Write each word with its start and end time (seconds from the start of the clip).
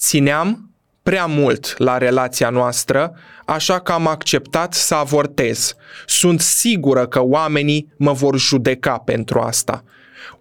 Țineam 0.00 0.70
prea 1.02 1.26
mult 1.26 1.74
la 1.78 1.98
relația 1.98 2.50
noastră, 2.50 3.12
așa 3.44 3.80
că 3.80 3.92
am 3.92 4.06
acceptat 4.06 4.74
să 4.74 4.94
avortez. 4.94 5.74
Sunt 6.06 6.40
sigură 6.40 7.06
că 7.06 7.22
oamenii 7.22 7.92
mă 7.96 8.12
vor 8.12 8.38
judeca 8.38 8.98
pentru 8.98 9.40
asta. 9.40 9.84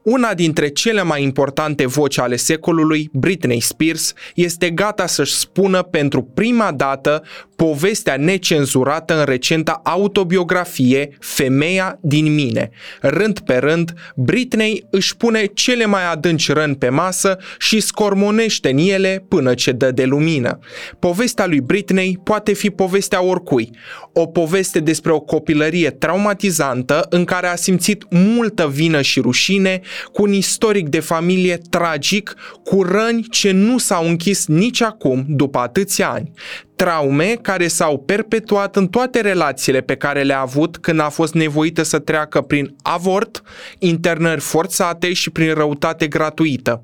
Una 0.09 0.33
dintre 0.33 0.69
cele 0.69 1.03
mai 1.03 1.23
importante 1.23 1.85
voci 1.85 2.19
ale 2.19 2.35
secolului, 2.35 3.09
Britney 3.13 3.59
Spears, 3.59 4.13
este 4.35 4.69
gata 4.69 5.05
să-și 5.05 5.33
spună 5.33 5.81
pentru 5.81 6.23
prima 6.23 6.71
dată 6.71 7.23
povestea 7.55 8.17
necenzurată 8.17 9.19
în 9.19 9.25
recenta 9.25 9.81
autobiografie 9.83 11.17
Femeia 11.19 11.97
din 12.01 12.33
mine. 12.33 12.69
Rând 13.01 13.39
pe 13.39 13.55
rând, 13.57 13.93
Britney 14.15 14.85
își 14.89 15.17
pune 15.17 15.45
cele 15.45 15.85
mai 15.85 16.11
adânci 16.11 16.51
răni 16.51 16.75
pe 16.75 16.89
masă 16.89 17.37
și 17.59 17.79
scormonește 17.79 18.69
în 18.69 18.77
ele 18.77 19.25
până 19.27 19.53
ce 19.53 19.71
dă 19.71 19.91
de 19.91 20.05
lumină. 20.05 20.59
Povestea 20.99 21.45
lui 21.45 21.61
Britney 21.61 22.19
poate 22.23 22.53
fi 22.53 22.69
povestea 22.69 23.23
oricui. 23.23 23.69
O 24.13 24.25
poveste 24.25 24.79
despre 24.79 25.11
o 25.11 25.19
copilărie 25.19 25.89
traumatizantă 25.89 27.05
în 27.09 27.23
care 27.23 27.47
a 27.47 27.55
simțit 27.55 28.05
multă 28.09 28.67
vină 28.67 29.01
și 29.01 29.19
rușine, 29.19 29.81
cu 30.11 30.21
un 30.21 30.33
istoric 30.33 30.87
de 30.89 30.99
familie 30.99 31.59
tragic, 31.69 32.35
cu 32.63 32.83
răni 32.83 33.25
ce 33.29 33.51
nu 33.51 33.77
s-au 33.77 34.07
închis 34.07 34.47
nici 34.47 34.81
acum, 34.81 35.25
după 35.27 35.59
atâția 35.59 36.09
ani. 36.09 36.31
Traume 36.75 37.37
care 37.41 37.67
s-au 37.67 37.97
perpetuat 37.97 38.75
în 38.75 38.87
toate 38.87 39.21
relațiile 39.21 39.81
pe 39.81 39.95
care 39.95 40.23
le-a 40.23 40.39
avut 40.39 40.77
când 40.77 40.99
a 40.99 41.09
fost 41.09 41.33
nevoită 41.33 41.83
să 41.83 41.99
treacă 41.99 42.41
prin 42.41 42.75
avort, 42.81 43.41
internări 43.79 44.39
forțate 44.39 45.13
și 45.13 45.29
prin 45.29 45.53
răutate 45.53 46.07
gratuită 46.07 46.83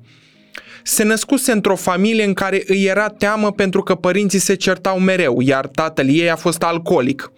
se 0.86 1.04
născuse 1.04 1.52
într-o 1.52 1.76
familie 1.76 2.24
în 2.24 2.32
care 2.32 2.62
îi 2.66 2.84
era 2.84 3.08
teamă 3.08 3.52
pentru 3.52 3.82
că 3.82 3.94
părinții 3.94 4.38
se 4.38 4.54
certau 4.54 4.98
mereu, 4.98 5.40
iar 5.40 5.66
tatăl 5.66 6.08
ei 6.08 6.30
a 6.30 6.36
fost 6.36 6.62
alcoolic. 6.62 7.32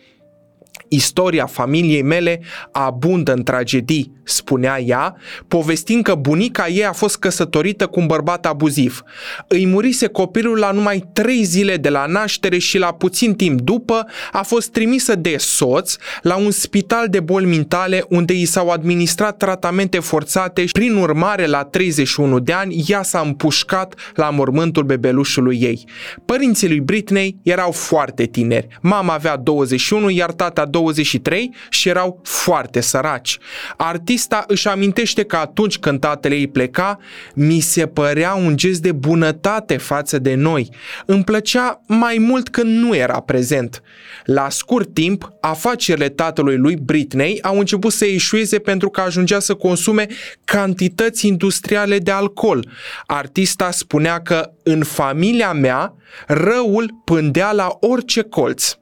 Istoria 0.89 1.47
familiei 1.47 2.03
mele 2.03 2.41
abundă 2.73 3.33
în 3.33 3.43
tragedii, 3.43 4.13
spunea 4.25 4.81
ea, 4.81 5.17
povestind 5.49 6.03
că 6.03 6.15
bunica 6.15 6.69
ei 6.69 6.85
a 6.85 6.93
fost 6.93 7.19
căsătorită 7.19 7.87
cu 7.87 8.01
un 8.01 8.07
bărbat 8.07 8.47
abuziv. 8.47 9.03
Îi 9.49 9.67
murise 9.67 10.07
copilul 10.07 10.59
la 10.59 10.71
numai 10.71 11.09
trei 11.13 11.43
zile 11.43 11.77
de 11.77 11.89
la 11.89 12.07
naștere 12.07 12.59
și 12.59 12.79
la 12.79 12.93
puțin 12.93 13.35
timp 13.35 13.61
după 13.61 14.07
a 14.33 14.43
fost 14.43 14.71
trimisă 14.71 15.15
de 15.15 15.37
soț 15.39 15.97
la 16.23 16.37
un 16.37 16.51
spital 16.51 17.09
de 17.09 17.21
boli 17.21 17.47
mentale 17.47 18.05
unde 18.09 18.33
i 18.33 18.45
s-au 18.45 18.69
administrat 18.69 19.37
tratamente 19.37 19.99
forțate 19.99 20.67
și 20.67 20.73
prin 20.73 20.97
urmare 20.97 21.47
la 21.47 21.65
31 21.65 22.39
de 22.39 22.53
ani 22.53 22.85
ea 22.87 23.03
s-a 23.03 23.21
împușcat 23.21 23.95
la 24.15 24.31
mormântul 24.31 24.83
bebelușului 24.85 25.59
ei. 25.61 25.85
Părinții 26.25 26.69
lui 26.69 26.81
Britney 26.81 27.37
erau 27.43 27.71
foarte 27.71 28.25
tineri. 28.25 28.67
Mama 28.81 29.15
avea 29.15 29.37
21, 29.37 30.11
iar 30.11 30.33
tata 30.33 30.65
23 30.81 31.55
și 31.71 31.89
erau 31.89 32.21
foarte 32.25 32.81
săraci. 32.81 33.39
Artista 33.77 34.45
își 34.47 34.69
amintește 34.69 35.25
că 35.25 35.37
atunci 35.37 35.79
când 35.79 36.01
tatăl 36.01 36.33
ei 36.33 36.47
pleca, 36.47 36.99
mi 37.35 37.61
se 37.61 37.87
părea 37.87 38.35
un 38.35 38.57
gest 38.57 38.81
de 38.83 38.93
bunătate 38.93 39.77
față 39.77 40.19
de 40.19 40.35
noi. 40.35 40.69
Îmi 41.07 41.25
plăcea 41.25 41.81
mai 41.87 42.17
mult 42.19 42.49
când 42.49 42.83
nu 42.83 42.97
era 42.97 43.21
prezent. 43.21 43.83
La 44.25 44.49
scurt 44.51 44.95
timp, 44.95 45.29
afacerile 45.41 46.09
tatălui 46.09 46.57
lui 46.57 46.77
Britney 46.77 47.43
au 47.43 47.59
început 47.59 47.93
să 47.93 48.07
ieșueze 48.07 48.59
pentru 48.59 48.89
că 48.89 49.01
ajungea 49.01 49.39
să 49.39 49.55
consume 49.55 50.07
cantități 50.45 51.27
industriale 51.27 51.99
de 51.99 52.11
alcool. 52.11 52.69
Artista 53.07 53.71
spunea 53.71 54.21
că 54.21 54.51
în 54.63 54.83
familia 54.83 55.53
mea 55.53 55.95
răul 56.27 57.01
pândea 57.05 57.53
la 57.53 57.77
orice 57.81 58.23
colț 58.23 58.78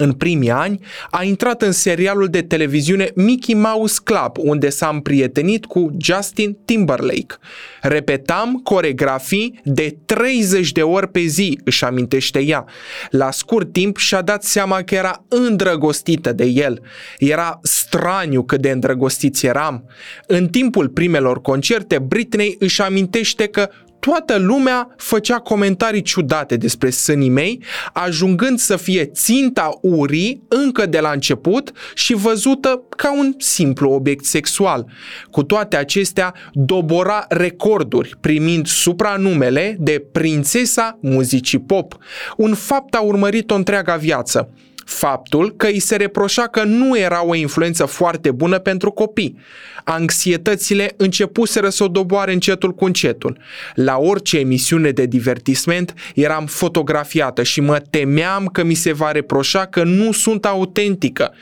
în 0.00 0.12
primii 0.12 0.50
ani, 0.50 0.80
a 1.10 1.22
intrat 1.22 1.62
în 1.62 1.72
serialul 1.72 2.28
de 2.28 2.42
televiziune 2.42 3.10
Mickey 3.14 3.54
Mouse 3.54 4.00
Club, 4.04 4.36
unde 4.38 4.68
s-a 4.68 4.88
împrietenit 4.88 5.64
cu 5.64 5.96
Justin 6.00 6.56
Timberlake. 6.64 7.36
Repetam 7.82 8.60
coregrafii 8.62 9.60
de 9.64 9.96
30 10.06 10.72
de 10.72 10.82
ori 10.82 11.08
pe 11.08 11.20
zi, 11.20 11.60
își 11.64 11.84
amintește 11.84 12.40
ea. 12.40 12.64
La 13.10 13.30
scurt 13.30 13.72
timp 13.72 13.96
și-a 13.96 14.22
dat 14.22 14.44
seama 14.44 14.82
că 14.82 14.94
era 14.94 15.24
îndrăgostită 15.28 16.32
de 16.32 16.44
el. 16.44 16.80
Era 17.18 17.58
straniu 17.62 18.42
cât 18.42 18.60
de 18.60 18.70
îndrăgostiți 18.70 19.46
eram. 19.46 19.84
În 20.26 20.48
timpul 20.48 20.88
primelor 20.88 21.40
concerte, 21.40 21.98
Britney 21.98 22.56
își 22.58 22.82
amintește 22.82 23.46
că 23.46 23.70
toată 24.00 24.36
lumea 24.36 24.94
făcea 24.96 25.38
comentarii 25.38 26.02
ciudate 26.02 26.56
despre 26.56 26.90
sânii 26.90 27.28
mei, 27.28 27.62
ajungând 27.92 28.58
să 28.58 28.76
fie 28.76 29.04
ținta 29.04 29.70
urii 29.82 30.42
încă 30.48 30.86
de 30.86 31.00
la 31.00 31.10
început 31.10 31.72
și 31.94 32.14
văzută 32.14 32.82
ca 32.96 33.18
un 33.18 33.34
simplu 33.38 33.90
obiect 33.90 34.24
sexual. 34.24 34.86
Cu 35.30 35.42
toate 35.42 35.76
acestea, 35.76 36.34
dobora 36.52 37.24
recorduri, 37.28 38.16
primind 38.20 38.66
supranumele 38.66 39.76
de 39.78 40.04
prințesa 40.12 40.98
muzicii 41.00 41.60
pop. 41.60 41.96
Un 42.36 42.54
fapt 42.54 42.94
a 42.94 43.00
urmărit-o 43.00 43.54
întreaga 43.54 43.96
viață 43.96 44.50
faptul 44.88 45.54
că 45.56 45.66
îi 45.66 45.78
se 45.78 45.96
reproșa 45.96 46.46
că 46.46 46.64
nu 46.64 46.98
era 46.98 47.24
o 47.24 47.34
influență 47.34 47.84
foarte 47.84 48.30
bună 48.30 48.58
pentru 48.58 48.90
copii. 48.90 49.38
Anxietățile 49.84 50.94
începuseră 50.96 51.68
să 51.68 51.84
o 51.84 51.88
doboare 51.88 52.32
încetul 52.32 52.74
cu 52.74 52.84
încetul. 52.84 53.38
La 53.74 53.96
orice 53.96 54.38
emisiune 54.38 54.90
de 54.90 55.06
divertisment 55.06 55.94
eram 56.14 56.46
fotografiată 56.46 57.42
și 57.42 57.60
mă 57.60 57.78
temeam 57.90 58.46
că 58.46 58.64
mi 58.64 58.74
se 58.74 58.92
va 58.92 59.10
reproșa 59.10 59.66
că 59.66 59.82
nu 59.84 60.12
sunt 60.12 60.44
autentică. 60.44 61.34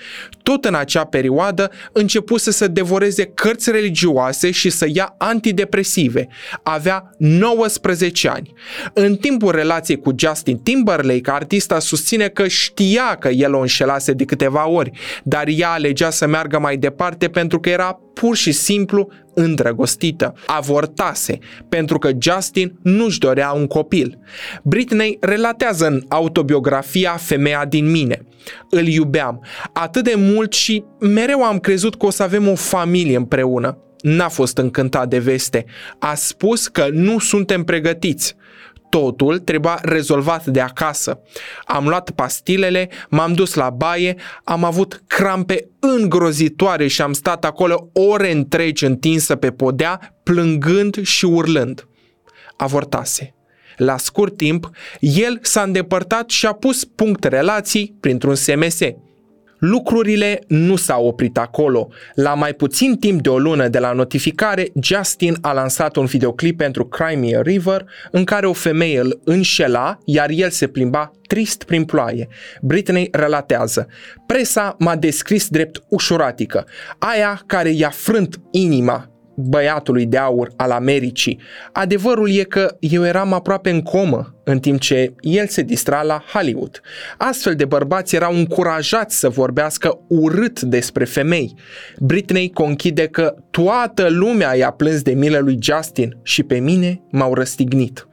Tot 0.52 0.64
în 0.64 0.74
acea 0.74 1.04
perioadă 1.04 1.70
începuse 1.92 2.50
să 2.50 2.68
devoreze 2.68 3.24
cărți 3.24 3.70
religioase 3.70 4.50
și 4.50 4.70
să 4.70 4.86
ia 4.92 5.14
antidepresive. 5.18 6.28
Avea 6.62 7.10
19 7.18 8.28
ani. 8.28 8.52
În 8.94 9.16
timpul 9.16 9.50
relației 9.50 9.98
cu 9.98 10.14
Justin 10.16 10.58
Timberlake, 10.58 11.30
artista 11.30 11.78
susține 11.78 12.28
că 12.28 12.48
știa 12.48 13.16
că 13.18 13.28
el 13.28 13.54
o 13.54 13.60
înșelase 13.60 14.12
de 14.12 14.24
câteva 14.24 14.68
ori, 14.68 14.90
dar 15.22 15.44
ea 15.48 15.70
alegea 15.70 16.10
să 16.10 16.26
meargă 16.26 16.58
mai 16.58 16.76
departe 16.76 17.28
pentru 17.28 17.60
că 17.60 17.68
era 17.68 18.00
pur 18.14 18.36
și 18.36 18.52
simplu 18.52 19.08
îndrăgostită. 19.34 20.34
Avortase, 20.46 21.38
pentru 21.68 21.98
că 21.98 22.10
Justin 22.18 22.78
nu-și 22.82 23.18
dorea 23.18 23.50
un 23.50 23.66
copil. 23.66 24.18
Britney 24.62 25.16
relatează 25.20 25.86
în 25.86 26.02
autobiografia 26.08 27.16
Femeia 27.16 27.64
din 27.68 27.90
mine. 27.90 28.26
Îl 28.70 28.86
iubeam 28.86 29.44
atât 29.72 30.04
de 30.04 30.14
mult 30.16 30.52
și 30.52 30.84
mereu 31.00 31.44
am 31.44 31.58
crezut 31.58 31.96
că 31.96 32.06
o 32.06 32.10
să 32.10 32.22
avem 32.22 32.48
o 32.48 32.54
familie 32.54 33.16
împreună. 33.16 33.78
N-a 34.00 34.28
fost 34.28 34.58
încântat 34.58 35.08
de 35.08 35.18
veste. 35.18 35.64
A 35.98 36.14
spus 36.14 36.68
că 36.68 36.88
nu 36.92 37.18
suntem 37.18 37.64
pregătiți 37.64 38.36
totul 38.88 39.38
trebuia 39.38 39.78
rezolvat 39.82 40.46
de 40.46 40.60
acasă. 40.60 41.20
Am 41.64 41.88
luat 41.88 42.10
pastilele, 42.10 42.88
m-am 43.08 43.32
dus 43.32 43.54
la 43.54 43.70
baie, 43.70 44.16
am 44.44 44.64
avut 44.64 45.02
crampe 45.06 45.68
îngrozitoare 45.80 46.86
și 46.86 47.02
am 47.02 47.12
stat 47.12 47.44
acolo 47.44 47.90
ore 47.92 48.32
întregi 48.32 48.84
întinsă 48.84 49.36
pe 49.36 49.50
podea, 49.50 50.18
plângând 50.22 51.02
și 51.02 51.24
urlând. 51.24 51.88
Avortase. 52.56 53.35
La 53.76 53.96
scurt 53.96 54.36
timp, 54.36 54.70
el 55.00 55.38
s-a 55.42 55.62
îndepărtat 55.62 56.30
și 56.30 56.46
a 56.46 56.52
pus 56.52 56.84
punct 56.84 57.24
relații 57.24 57.96
printr-un 58.00 58.34
SMS. 58.34 58.78
Lucrurile 59.58 60.40
nu 60.46 60.76
s-au 60.76 61.06
oprit 61.06 61.38
acolo. 61.38 61.88
La 62.14 62.34
mai 62.34 62.52
puțin 62.52 62.96
timp 62.96 63.22
de 63.22 63.28
o 63.28 63.38
lună 63.38 63.68
de 63.68 63.78
la 63.78 63.92
notificare, 63.92 64.68
Justin 64.82 65.36
a 65.40 65.52
lansat 65.52 65.96
un 65.96 66.04
videoclip 66.04 66.56
pentru 66.56 66.86
Crimea 66.86 67.40
River 67.42 67.84
în 68.10 68.24
care 68.24 68.46
o 68.46 68.52
femeie 68.52 69.00
îl 69.00 69.20
înșela, 69.24 69.98
iar 70.04 70.30
el 70.30 70.50
se 70.50 70.66
plimba 70.66 71.10
trist 71.26 71.62
prin 71.62 71.84
ploaie. 71.84 72.28
Britney 72.60 73.08
relatează. 73.12 73.86
Presa 74.26 74.76
m-a 74.78 74.96
descris 74.96 75.48
drept 75.48 75.82
ușuratică, 75.88 76.66
aia 76.98 77.42
care 77.46 77.70
i-a 77.70 77.90
frânt 77.90 78.40
inima 78.50 79.10
băiatului 79.36 80.06
de 80.06 80.16
aur 80.16 80.50
al 80.56 80.70
Americii. 80.70 81.40
Adevărul 81.72 82.30
e 82.30 82.42
că 82.42 82.76
eu 82.80 83.04
eram 83.04 83.32
aproape 83.32 83.70
în 83.70 83.82
comă 83.82 84.34
în 84.44 84.58
timp 84.58 84.80
ce 84.80 85.14
el 85.20 85.46
se 85.46 85.62
distra 85.62 86.02
la 86.02 86.22
Hollywood. 86.32 86.80
Astfel 87.18 87.54
de 87.54 87.64
bărbați 87.64 88.14
erau 88.14 88.34
încurajați 88.34 89.18
să 89.18 89.28
vorbească 89.28 89.98
urât 90.08 90.60
despre 90.60 91.04
femei. 91.04 91.54
Britney 91.98 92.50
conchide 92.50 93.06
că 93.06 93.34
toată 93.50 94.06
lumea 94.08 94.56
i-a 94.56 94.70
plâns 94.70 95.02
de 95.02 95.12
milă 95.12 95.38
lui 95.38 95.58
Justin 95.60 96.16
și 96.22 96.42
pe 96.42 96.58
mine 96.58 97.00
m-au 97.10 97.34
răstignit. 97.34 98.06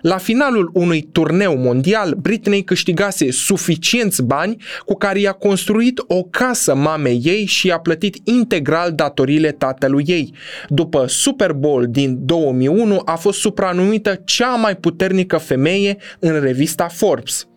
La 0.00 0.16
finalul 0.16 0.70
unui 0.72 1.02
turneu 1.12 1.56
mondial, 1.56 2.14
Britney 2.14 2.62
câștigase 2.62 3.30
suficienți 3.30 4.22
bani 4.22 4.56
cu 4.84 4.94
care 4.94 5.20
i-a 5.20 5.32
construit 5.32 6.04
o 6.06 6.22
casă 6.22 6.74
mamei 6.74 7.20
ei 7.24 7.44
și 7.44 7.66
i-a 7.66 7.78
plătit 7.78 8.16
integral 8.24 8.92
datoriile 8.92 9.52
tatălui 9.52 10.04
ei. 10.06 10.34
După 10.68 11.06
Super 11.06 11.52
Bowl 11.52 11.86
din 11.90 12.18
2001 12.20 13.02
a 13.04 13.14
fost 13.14 13.38
supranumită 13.38 14.20
cea 14.24 14.54
mai 14.54 14.76
puternică 14.76 15.36
femeie 15.36 15.96
în 16.18 16.40
revista 16.40 16.88
Forbes. 16.88 17.47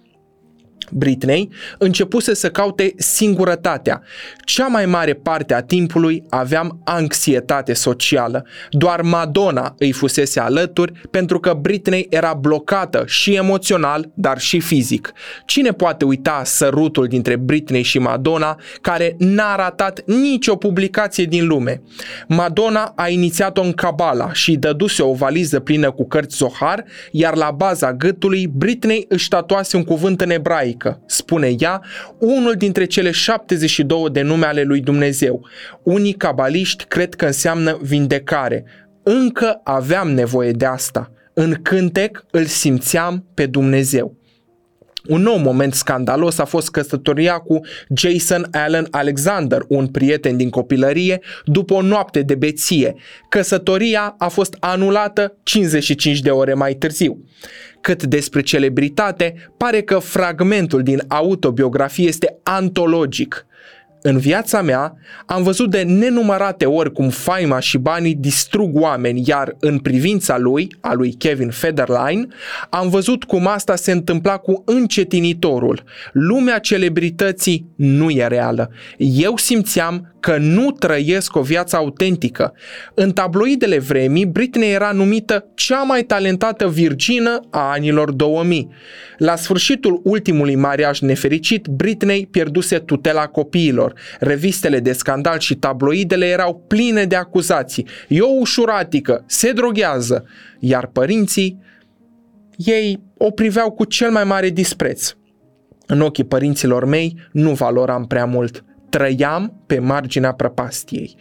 Britney 0.91 1.49
începuse 1.77 2.33
să 2.33 2.49
caute 2.49 2.93
singurătatea. 2.97 4.01
Cea 4.45 4.67
mai 4.67 4.85
mare 4.85 5.13
parte 5.13 5.53
a 5.53 5.61
timpului 5.61 6.23
aveam 6.29 6.81
anxietate 6.83 7.73
socială. 7.73 8.45
Doar 8.69 9.01
Madonna 9.01 9.75
îi 9.77 9.91
fusese 9.91 10.39
alături 10.39 10.91
pentru 11.11 11.39
că 11.39 11.57
Britney 11.61 12.07
era 12.09 12.33
blocată 12.33 13.03
și 13.07 13.35
emoțional, 13.35 14.11
dar 14.13 14.39
și 14.39 14.59
fizic. 14.59 15.11
Cine 15.45 15.71
poate 15.71 16.05
uita 16.05 16.41
sărutul 16.45 17.07
dintre 17.07 17.35
Britney 17.35 17.81
și 17.81 17.99
Madonna, 17.99 18.59
care 18.81 19.15
n-a 19.17 19.55
ratat 19.55 20.01
nicio 20.05 20.55
publicație 20.55 21.23
din 21.23 21.47
lume? 21.47 21.81
Madonna 22.27 22.93
a 22.95 23.07
inițiat-o 23.07 23.61
în 23.61 23.71
Kabbalah 23.71 24.31
și 24.31 24.55
dăduse 24.55 25.01
o 25.01 25.13
valiză 25.13 25.59
plină 25.59 25.91
cu 25.91 26.07
cărți 26.07 26.35
Zohar, 26.35 26.83
iar 27.11 27.35
la 27.35 27.51
baza 27.51 27.93
gâtului 27.93 28.47
Britney 28.47 29.05
își 29.07 29.27
tatuase 29.27 29.77
un 29.77 29.83
cuvânt 29.83 30.21
în 30.21 30.29
ebraic 30.29 30.80
adică, 30.81 31.01
spune 31.05 31.55
ea, 31.59 31.81
unul 32.17 32.53
dintre 32.53 32.85
cele 32.85 33.11
72 33.11 34.09
de 34.09 34.21
nume 34.21 34.45
ale 34.45 34.63
lui 34.63 34.81
Dumnezeu. 34.81 35.45
Unii 35.83 36.13
cabaliști 36.13 36.83
cred 36.83 37.13
că 37.13 37.25
înseamnă 37.25 37.79
vindecare. 37.81 38.65
Încă 39.03 39.61
aveam 39.63 40.11
nevoie 40.11 40.51
de 40.51 40.65
asta. 40.65 41.11
În 41.33 41.55
cântec 41.61 42.25
îl 42.31 42.45
simțeam 42.45 43.25
pe 43.33 43.45
Dumnezeu. 43.45 44.15
Un 45.07 45.21
nou 45.21 45.37
moment 45.37 45.73
scandalos 45.73 46.37
a 46.37 46.45
fost 46.45 46.71
căsătoria 46.71 47.37
cu 47.37 47.59
Jason 47.95 48.47
Allen 48.51 48.87
Alexander, 48.91 49.61
un 49.67 49.87
prieten 49.87 50.37
din 50.37 50.49
copilărie, 50.49 51.19
după 51.45 51.73
o 51.73 51.81
noapte 51.81 52.21
de 52.21 52.35
beție. 52.35 52.95
Căsătoria 53.29 54.15
a 54.17 54.27
fost 54.27 54.55
anulată 54.59 55.37
55 55.43 56.19
de 56.19 56.29
ore 56.29 56.53
mai 56.53 56.73
târziu. 56.73 57.25
Cât 57.81 58.03
despre 58.03 58.41
celebritate, 58.41 59.51
pare 59.57 59.81
că 59.81 59.99
fragmentul 59.99 60.83
din 60.83 61.03
autobiografie 61.07 62.07
este 62.07 62.39
antologic. 62.43 63.45
În 64.01 64.17
viața 64.17 64.61
mea 64.61 64.97
am 65.25 65.43
văzut 65.43 65.69
de 65.69 65.81
nenumărate 65.81 66.65
ori 66.65 66.91
cum 66.91 67.09
faima 67.09 67.59
și 67.59 67.77
banii 67.77 68.15
distrug 68.15 68.81
oameni, 68.81 69.23
iar 69.25 69.55
în 69.59 69.79
privința 69.79 70.37
lui, 70.37 70.75
a 70.79 70.93
lui 70.93 71.13
Kevin 71.13 71.49
Federline, 71.49 72.27
am 72.69 72.89
văzut 72.89 73.23
cum 73.23 73.47
asta 73.47 73.75
se 73.75 73.91
întâmpla 73.91 74.37
cu 74.37 74.63
încetinitorul. 74.65 75.83
Lumea 76.11 76.59
celebrității 76.59 77.65
nu 77.75 78.09
e 78.09 78.27
reală. 78.27 78.71
Eu 78.97 79.37
simțeam 79.37 80.11
că 80.21 80.37
nu 80.37 80.71
trăiesc 80.71 81.35
o 81.35 81.41
viață 81.41 81.75
autentică. 81.75 82.53
În 82.93 83.11
tabloidele 83.11 83.79
vremii, 83.79 84.25
Britney 84.25 84.71
era 84.71 84.91
numită 84.91 85.45
cea 85.55 85.83
mai 85.83 86.03
talentată 86.03 86.67
virgină 86.67 87.39
a 87.49 87.71
anilor 87.71 88.11
2000. 88.11 88.67
La 89.17 89.35
sfârșitul 89.35 90.01
ultimului 90.03 90.55
mariaj 90.55 90.99
nefericit, 90.99 91.67
Britney 91.67 92.27
pierduse 92.31 92.77
tutela 92.77 93.27
copiilor. 93.27 93.90
Revistele 94.19 94.79
de 94.79 94.91
scandal 94.91 95.39
și 95.39 95.55
tabloidele 95.55 96.25
erau 96.25 96.63
pline 96.67 97.05
de 97.05 97.15
acuzații. 97.15 97.87
E 98.07 98.21
o 98.21 98.39
ușuratică, 98.39 99.23
se 99.27 99.51
droghează. 99.51 100.25
Iar 100.59 100.87
părinții, 100.87 101.59
ei 102.55 102.99
o 103.17 103.31
priveau 103.31 103.71
cu 103.71 103.85
cel 103.85 104.11
mai 104.11 104.23
mare 104.23 104.49
dispreț. 104.49 105.13
În 105.85 106.01
ochii 106.01 106.23
părinților 106.23 106.85
mei 106.85 107.15
nu 107.31 107.51
valoram 107.51 108.05
prea 108.07 108.25
mult 108.25 108.63
trăiam 108.91 109.53
pe 109.67 109.79
marginea 109.79 110.31
prăpastiei. 110.33 111.15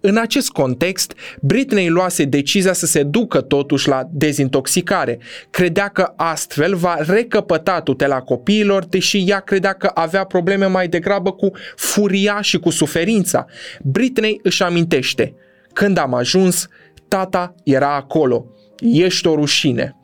În 0.00 0.16
acest 0.16 0.50
context, 0.50 1.14
Britney 1.40 1.88
luase 1.88 2.24
decizia 2.24 2.72
să 2.72 2.86
se 2.86 3.02
ducă 3.02 3.40
totuși 3.40 3.88
la 3.88 4.08
dezintoxicare. 4.12 5.18
Credea 5.50 5.88
că 5.88 6.12
astfel 6.16 6.74
va 6.74 6.96
recăpăta 6.98 7.80
tutela 7.80 8.20
copiilor, 8.20 8.84
deși 8.84 9.24
ea 9.26 9.40
credea 9.40 9.72
că 9.72 9.90
avea 9.94 10.24
probleme 10.24 10.66
mai 10.66 10.88
degrabă 10.88 11.32
cu 11.32 11.50
furia 11.76 12.40
și 12.40 12.58
cu 12.58 12.70
suferința. 12.70 13.44
Britney 13.82 14.40
își 14.42 14.62
amintește, 14.62 15.34
când 15.72 15.98
am 15.98 16.14
ajuns, 16.14 16.68
tata 17.08 17.54
era 17.64 17.94
acolo. 17.94 18.46
Ești 18.80 19.26
o 19.26 19.34
rușine. 19.34 19.95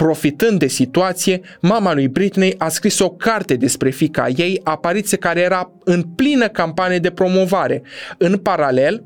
Profitând 0.00 0.58
de 0.58 0.66
situație, 0.66 1.40
mama 1.60 1.94
lui 1.94 2.08
Britney 2.08 2.54
a 2.58 2.68
scris 2.68 2.98
o 2.98 3.10
carte 3.10 3.54
despre 3.54 3.90
fica 3.90 4.28
ei, 4.28 4.60
apariție 4.64 5.16
care 5.16 5.40
era 5.40 5.70
în 5.84 6.02
plină 6.02 6.48
campanie 6.48 6.98
de 6.98 7.10
promovare. 7.10 7.82
În 8.18 8.38
paralel, 8.38 9.04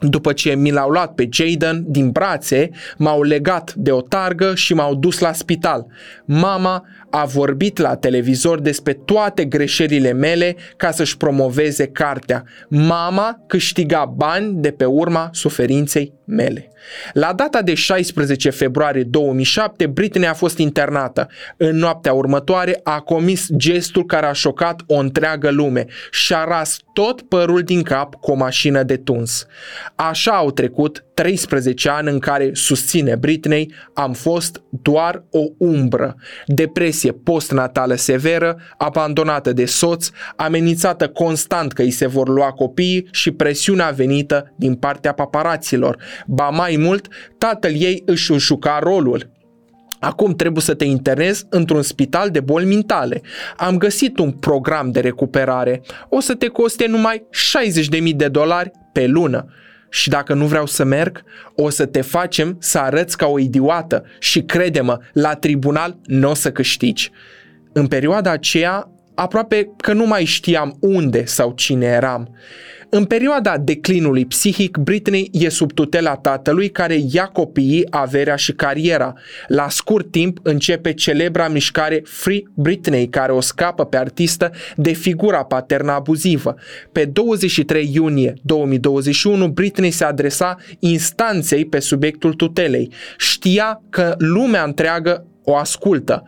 după 0.00 0.32
ce 0.32 0.54
mi 0.54 0.70
l-au 0.70 0.90
luat 0.90 1.14
pe 1.14 1.28
Jaden 1.32 1.84
din 1.86 2.10
brațe, 2.10 2.70
m-au 2.98 3.22
legat 3.22 3.74
de 3.74 3.90
o 3.90 4.00
targă 4.00 4.54
și 4.54 4.74
m-au 4.74 4.94
dus 4.94 5.18
la 5.18 5.32
spital. 5.32 5.86
Mama 6.24 6.84
a 7.10 7.24
vorbit 7.24 7.78
la 7.78 7.96
televizor 7.96 8.60
despre 8.60 8.92
toate 8.92 9.44
greșelile 9.44 10.12
mele 10.12 10.56
ca 10.76 10.90
să-și 10.90 11.16
promoveze 11.16 11.86
cartea. 11.86 12.44
Mama 12.68 13.44
câștiga 13.46 14.04
bani 14.16 14.54
de 14.54 14.70
pe 14.70 14.84
urma 14.84 15.28
suferinței 15.32 16.12
mele. 16.24 16.70
La 17.12 17.32
data 17.32 17.62
de 17.62 17.74
16 17.74 18.50
februarie 18.50 19.02
2007, 19.02 19.86
Britney 19.86 20.28
a 20.28 20.34
fost 20.34 20.58
internată. 20.58 21.28
În 21.56 21.76
noaptea 21.76 22.12
următoare 22.12 22.80
a 22.82 23.00
comis 23.00 23.46
gestul 23.56 24.04
care 24.04 24.26
a 24.26 24.32
șocat 24.32 24.82
o 24.86 24.94
întreagă 24.94 25.50
lume 25.50 25.86
și 26.10 26.34
a 26.34 26.44
ras 26.44 26.78
tot 26.92 27.22
părul 27.22 27.62
din 27.62 27.82
cap 27.82 28.14
cu 28.14 28.30
o 28.30 28.34
mașină 28.34 28.82
de 28.82 28.96
tuns. 28.96 29.46
Așa 29.94 30.32
au 30.32 30.50
trecut 30.50 31.04
13 31.18 31.88
ani 31.88 32.10
în 32.10 32.18
care, 32.18 32.50
susține 32.52 33.16
Britney, 33.16 33.72
am 33.94 34.12
fost 34.12 34.62
doar 34.82 35.24
o 35.30 35.40
umbră. 35.58 36.16
Depresie 36.46 37.12
postnatală 37.12 37.94
severă, 37.94 38.56
abandonată 38.76 39.52
de 39.52 39.64
soț, 39.64 40.10
amenințată 40.36 41.08
constant 41.08 41.72
că 41.72 41.82
îi 41.82 41.90
se 41.90 42.06
vor 42.06 42.28
lua 42.28 42.50
copiii 42.50 43.08
și 43.10 43.30
presiunea 43.30 43.90
venită 43.90 44.54
din 44.56 44.74
partea 44.74 45.12
paparaților. 45.12 45.98
Ba 46.26 46.48
mai 46.48 46.76
mult, 46.76 47.08
tatăl 47.38 47.72
ei 47.74 48.02
își 48.06 48.32
juca 48.36 48.78
rolul. 48.82 49.30
Acum 50.00 50.34
trebuie 50.34 50.62
să 50.62 50.74
te 50.74 50.84
internezi 50.84 51.46
într-un 51.50 51.82
spital 51.82 52.30
de 52.30 52.40
boli 52.40 52.66
mentale. 52.66 53.20
Am 53.56 53.78
găsit 53.78 54.18
un 54.18 54.30
program 54.30 54.90
de 54.90 55.00
recuperare. 55.00 55.82
O 56.08 56.20
să 56.20 56.34
te 56.34 56.46
coste 56.46 56.86
numai 56.86 57.26
60.000 58.00 58.16
de 58.16 58.28
dolari 58.28 58.70
pe 58.92 59.06
lună 59.06 59.46
și 59.88 60.08
dacă 60.08 60.34
nu 60.34 60.46
vreau 60.46 60.66
să 60.66 60.84
merg, 60.84 61.24
o 61.54 61.68
să 61.68 61.86
te 61.86 62.00
facem 62.00 62.56
să 62.60 62.78
arăți 62.78 63.16
ca 63.16 63.26
o 63.26 63.38
idiotă 63.38 64.04
și 64.18 64.42
crede-mă, 64.42 64.98
la 65.12 65.34
tribunal 65.34 65.96
nu 66.04 66.30
o 66.30 66.34
să 66.34 66.52
câștigi. 66.52 67.10
În 67.72 67.86
perioada 67.86 68.30
aceea, 68.30 68.90
aproape 69.18 69.70
că 69.76 69.92
nu 69.92 70.06
mai 70.06 70.24
știam 70.24 70.76
unde 70.80 71.24
sau 71.24 71.52
cine 71.52 71.86
eram. 71.86 72.34
În 72.90 73.04
perioada 73.04 73.58
declinului 73.58 74.26
psihic, 74.26 74.76
Britney 74.76 75.30
e 75.32 75.48
sub 75.48 75.72
tutela 75.72 76.16
tatălui 76.16 76.68
care 76.68 76.98
ia 77.10 77.24
copiii, 77.26 77.86
averea 77.90 78.36
și 78.36 78.52
cariera. 78.52 79.12
La 79.46 79.68
scurt 79.68 80.10
timp 80.10 80.38
începe 80.42 80.92
celebra 80.92 81.48
mișcare 81.48 82.02
Free 82.04 82.42
Britney, 82.54 83.08
care 83.08 83.32
o 83.32 83.40
scapă 83.40 83.84
pe 83.84 83.96
artistă 83.96 84.50
de 84.76 84.92
figura 84.92 85.44
paternă 85.44 85.92
abuzivă. 85.92 86.54
Pe 86.92 87.04
23 87.04 87.90
iunie 87.92 88.34
2021, 88.42 89.48
Britney 89.48 89.90
se 89.90 90.04
adresa 90.04 90.56
instanței 90.78 91.64
pe 91.64 91.78
subiectul 91.78 92.34
tutelei. 92.34 92.92
Știa 93.18 93.82
că 93.90 94.14
lumea 94.18 94.62
întreagă 94.62 95.26
o 95.44 95.56
ascultă. 95.56 96.24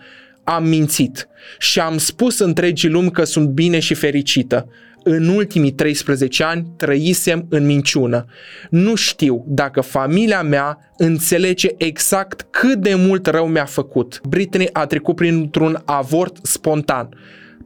Am 0.51 0.65
mințit 0.65 1.29
și 1.59 1.81
am 1.81 1.99
spus 1.99 2.39
întregii 2.39 2.89
lumi 2.89 3.11
că 3.11 3.25
sunt 3.25 3.49
bine 3.49 3.79
și 3.79 3.95
fericită 3.95 4.67
în 5.03 5.29
ultimii 5.29 5.73
13 5.73 6.45
ani 6.45 6.67
trăisem 6.77 7.47
în 7.49 7.67
minciună. 7.67 8.25
Nu 8.71 8.95
știu 8.95 9.45
dacă 9.47 9.81
familia 9.81 10.43
mea 10.43 10.79
înțelege 10.97 11.69
exact 11.77 12.47
cât 12.51 12.75
de 12.75 12.95
mult 12.95 13.27
rău 13.27 13.47
mi-a 13.47 13.65
făcut. 13.65 14.21
Britney 14.29 14.69
a 14.73 14.87
trecut 14.87 15.17
printr-un 15.17 15.83
avort 15.85 16.39
spontan. 16.43 17.09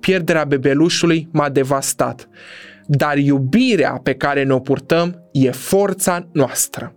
Pierderea 0.00 0.45
bebelușului 0.45 1.29
m-a 1.33 1.49
devastat. 1.49 2.29
Dar 2.87 3.17
iubirea 3.17 4.00
pe 4.03 4.14
care 4.14 4.45
ne-o 4.45 4.59
purtăm 4.59 5.29
e 5.33 5.50
forța 5.50 6.29
noastră. 6.33 6.95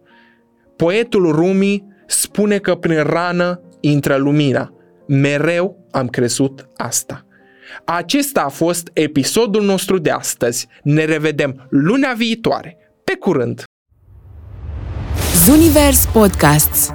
Poetul 0.75 1.32
Rumi 1.32 1.84
spune 2.08 2.58
că 2.58 2.75
prin 2.75 3.03
rană 3.03 3.62
intră 3.79 4.15
lumina. 4.15 4.72
Mereu 5.08 5.88
am 5.92 6.08
crezut 6.08 6.68
asta. 6.76 7.26
Acesta 7.86 8.42
a 8.42 8.50
fost 8.50 8.90
episodul 8.94 9.64
nostru 9.64 9.98
de 9.98 10.10
astăzi. 10.10 10.68
Ne 10.84 11.06
revedem 11.06 11.68
lunea 11.70 12.14
viitoare. 12.18 12.78
Pe 13.04 13.16
curând! 13.20 13.64
Zunivers 15.46 16.06
Podcasts 16.06 16.94